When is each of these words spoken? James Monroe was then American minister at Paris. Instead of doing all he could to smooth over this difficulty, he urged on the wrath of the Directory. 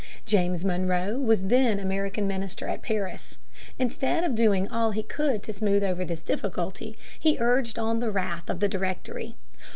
James 0.25 0.65
Monroe 0.65 1.19
was 1.19 1.43
then 1.43 1.79
American 1.79 2.25
minister 2.25 2.67
at 2.67 2.81
Paris. 2.81 3.37
Instead 3.77 4.23
of 4.23 4.33
doing 4.33 4.67
all 4.67 4.89
he 4.89 5.03
could 5.03 5.43
to 5.43 5.53
smooth 5.53 5.83
over 5.83 6.03
this 6.03 6.23
difficulty, 6.23 6.97
he 7.19 7.37
urged 7.39 7.77
on 7.77 7.99
the 7.99 8.09
wrath 8.09 8.49
of 8.49 8.61
the 8.61 8.67
Directory. 8.67 9.35